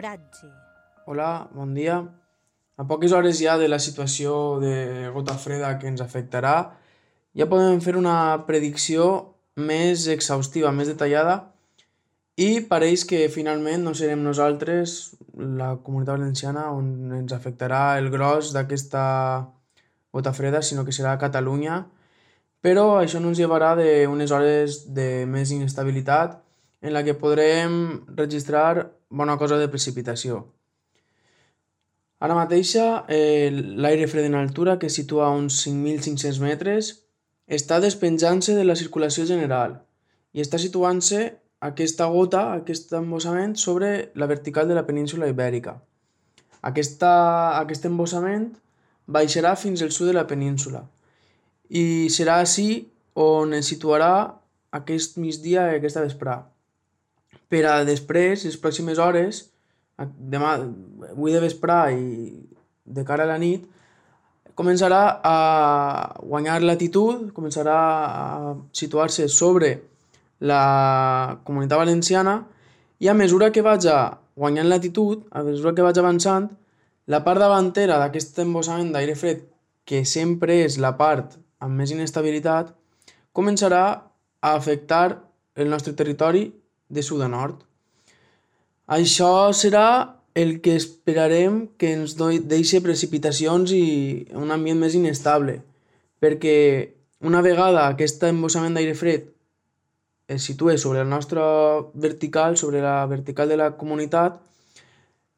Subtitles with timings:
[0.00, 0.46] L'oratge.
[1.04, 2.00] Hola, bon dia.
[2.80, 6.54] A poques hores ja de la situació de gota freda que ens afectarà,
[7.36, 8.14] ja podem fer una
[8.46, 9.08] predicció
[9.60, 11.34] més exhaustiva, més detallada
[12.40, 18.54] i pareix que finalment no serem nosaltres, la comunitat valenciana, on ens afectarà el gros
[18.56, 19.02] d'aquesta
[20.16, 21.82] gota freda, sinó que serà Catalunya,
[22.64, 26.40] però això no ens llevarà d'unes hores de més inestabilitat
[26.80, 27.76] en la que podrem
[28.16, 30.44] registrar bona cosa de precipitació.
[32.20, 36.90] Ara mateixa, eh, l'aire fred en altura, que situa a uns 5.500 metres,
[37.48, 39.80] està despenjant-se de la circulació general
[40.32, 41.22] i està situant-se
[41.60, 45.80] aquesta gota, aquest embossament, sobre la vertical de la península ibèrica.
[46.62, 47.10] Aquesta,
[47.58, 48.50] aquest embossament
[49.06, 50.84] baixarà fins al sud de la península
[51.70, 54.12] i serà així on es situarà
[54.76, 56.40] aquest migdia i aquesta vesprà.
[57.50, 59.42] Per a després, les pròximes hores,
[59.98, 60.54] demà,
[61.10, 62.30] avui de vesprà i
[62.86, 63.66] de cara a la nit,
[64.54, 65.36] començarà a
[66.22, 69.72] guanyar latitud, començarà a situar-se sobre
[70.40, 72.36] la comunitat valenciana
[73.00, 73.86] i a mesura que vaig
[74.36, 76.48] guanyant latitud, a mesura que vaig avançant,
[77.10, 79.42] la part davantera d'aquest embossament d'aire fred,
[79.84, 82.70] que sempre és la part amb més inestabilitat,
[83.34, 83.84] començarà
[84.40, 85.18] a afectar
[85.56, 86.46] el nostre territori
[86.90, 87.62] de sud a nord.
[88.90, 93.84] Això serà el que esperarem que ens deixi precipitacions i
[94.36, 95.60] un ambient més inestable,
[96.22, 96.56] perquè
[97.26, 99.28] una vegada aquest embossament d'aire fred
[100.30, 101.42] es situa sobre la nostra
[101.94, 104.38] vertical, sobre la vertical de la comunitat,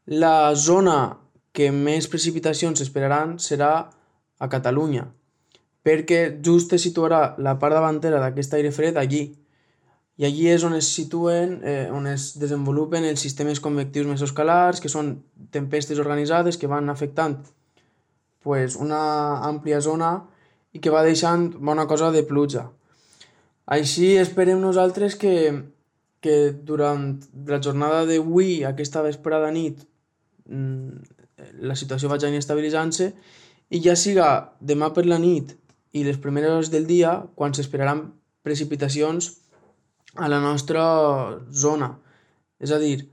[0.07, 1.17] la zona
[1.53, 3.73] que més precipitacions esperaran serà
[4.39, 5.07] a Catalunya,
[5.85, 9.31] perquè just es situarà la part davantera d'aquest aire fred allí,
[10.23, 14.91] i allí és on es situen, eh, on es desenvolupen els sistemes convectius mesoscalars, que
[14.93, 15.17] són
[15.51, 17.41] tempestes organitzades que van afectant
[18.47, 19.01] pues, una
[19.49, 20.13] àmplia zona
[20.71, 22.69] i que va deixant bona cosa de pluja.
[23.67, 25.35] Així esperem nosaltres que,
[26.23, 26.39] que
[26.71, 27.11] durant
[27.51, 29.83] la jornada d'avui, aquesta vesprada nit,
[30.47, 31.19] mm,
[31.67, 33.11] la situació vagi inestabilitzant-se
[33.75, 35.57] i ja siga demà per la nit
[35.91, 38.13] i les primeres hores del dia quan s'esperaran
[38.47, 39.42] precipitacions
[40.17, 40.85] a la nostra
[41.51, 41.93] zona.
[42.61, 43.09] És a dir,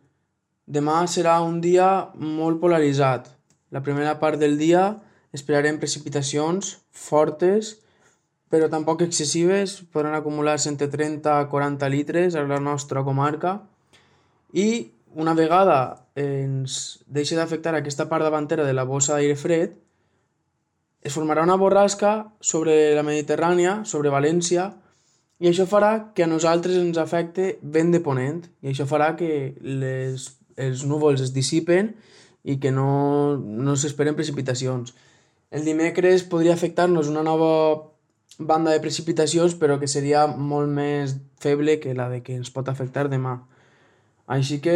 [0.66, 3.30] demà serà un dia molt polaritzat.
[3.72, 4.98] La primera part del dia
[5.34, 7.78] esperarem precipitacions fortes,
[8.50, 13.60] però tampoc excessives, podran acumular-se entre 30 a 40 litres a la nostra comarca
[14.54, 19.78] i una vegada ens deixi d'afectar aquesta part davantera de la bossa d'aire fred,
[21.02, 24.70] es formarà una borrasca sobre la Mediterrània, sobre València,
[25.40, 29.56] i això farà que a nosaltres ens afecte vent de ponent i això farà que
[29.64, 30.26] les,
[30.60, 31.94] els núvols es dissipen
[32.44, 34.94] i que no, no s'esperen precipitacions.
[35.50, 37.52] El dimecres podria afectar-nos una nova
[38.38, 42.68] banda de precipitacions però que seria molt més feble que la de que ens pot
[42.68, 43.40] afectar demà.
[44.30, 44.76] Així que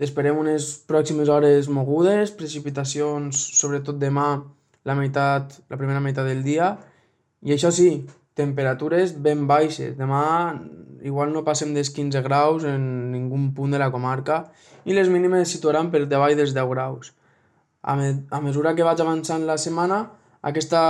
[0.00, 4.28] esperem unes pròximes hores mogudes, precipitacions sobretot demà
[4.84, 6.76] la meitat, la primera meitat del dia
[7.44, 8.04] i això sí,
[8.34, 9.94] temperatures ben baixes.
[9.98, 10.24] Demà
[11.04, 14.44] igual no passem dels 15 graus en ningú punt de la comarca
[14.84, 17.12] i les mínimes es situaran per davall dels 10 graus.
[17.82, 20.06] A, me a mesura que vaig avançant la setmana,
[20.44, 20.80] aquesta,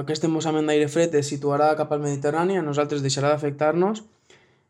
[0.00, 4.02] aquest embossament d'aire fred es situarà cap al Mediterrani, a nosaltres deixarà d'afectar-nos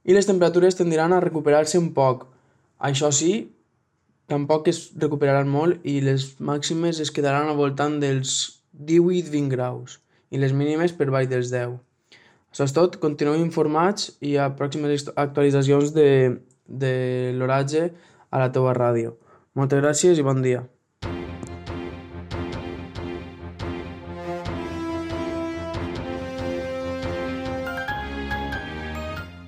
[0.04, 2.26] i les temperatures tendiran a recuperar-se un poc.
[2.80, 3.32] Això sí,
[4.30, 8.36] tampoc es recuperaran molt i les màximes es quedaran al voltant dels
[8.74, 9.98] 18-20 graus
[10.30, 11.78] i les mínimes per baix dels 10.
[12.50, 16.08] Això és tot, continuem informats i a pròximes actualitzacions de,
[16.66, 16.94] de
[17.38, 17.90] l'oratge
[18.30, 19.14] a la teua ràdio.
[19.58, 20.64] Moltes gràcies i bon dia.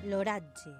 [0.07, 0.71] L'oratge.